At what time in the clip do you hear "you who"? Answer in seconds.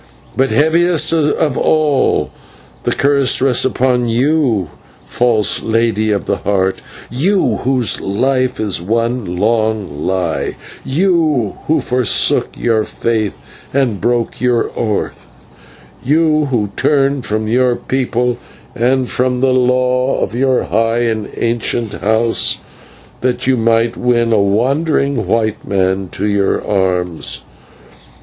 10.83-11.81, 16.03-16.71